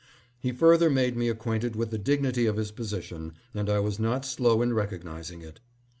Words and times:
He 0.39 0.51
further 0.51 0.89
made 0.89 1.15
me 1.15 1.29
acquainted 1.29 1.75
with 1.75 1.91
the 1.91 1.99
dignity 1.99 2.47
of 2.47 2.57
his 2.57 2.71
position, 2.71 3.33
and 3.53 3.69
I 3.69 3.77
was 3.77 3.99
not 3.99 4.25
slow 4.25 4.63
in 4.63 4.73
recognizing 4.73 5.43
it. 5.43 5.59